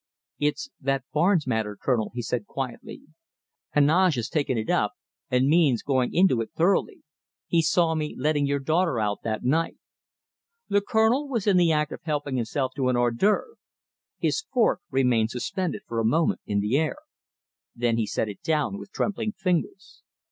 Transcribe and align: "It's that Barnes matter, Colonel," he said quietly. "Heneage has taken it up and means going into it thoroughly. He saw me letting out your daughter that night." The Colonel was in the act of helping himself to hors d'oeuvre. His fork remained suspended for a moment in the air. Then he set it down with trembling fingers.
"It's 0.39 0.71
that 0.79 1.03
Barnes 1.13 1.45
matter, 1.45 1.77
Colonel," 1.79 2.09
he 2.15 2.23
said 2.23 2.47
quietly. 2.47 3.01
"Heneage 3.75 4.15
has 4.15 4.29
taken 4.29 4.57
it 4.57 4.67
up 4.71 4.93
and 5.29 5.45
means 5.45 5.83
going 5.83 6.11
into 6.11 6.41
it 6.41 6.49
thoroughly. 6.55 7.03
He 7.45 7.61
saw 7.61 7.93
me 7.93 8.15
letting 8.17 8.45
out 8.45 8.47
your 8.47 8.57
daughter 8.61 8.99
that 9.21 9.43
night." 9.43 9.77
The 10.69 10.81
Colonel 10.81 11.29
was 11.29 11.45
in 11.45 11.57
the 11.57 11.71
act 11.71 11.91
of 11.91 12.01
helping 12.01 12.37
himself 12.37 12.71
to 12.77 12.87
hors 12.89 13.11
d'oeuvre. 13.15 13.57
His 14.17 14.41
fork 14.51 14.79
remained 14.89 15.29
suspended 15.29 15.83
for 15.87 15.99
a 15.99 16.03
moment 16.03 16.41
in 16.47 16.61
the 16.61 16.77
air. 16.79 16.97
Then 17.75 17.97
he 17.97 18.07
set 18.07 18.27
it 18.27 18.41
down 18.41 18.79
with 18.79 18.91
trembling 18.91 19.33
fingers. 19.33 20.01